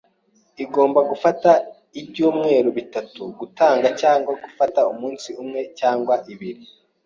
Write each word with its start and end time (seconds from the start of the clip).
Igomba 0.63 0.99
gufata 1.09 1.49
ibyumweru 2.01 2.69
bitatu, 2.77 3.21
gutanga 3.39 3.87
cyangwa 4.01 4.31
gufata 4.43 4.79
umunsi 4.93 5.29
umwe 5.41 5.61
cyangwa 5.79 6.13
ibiri. 6.33 6.63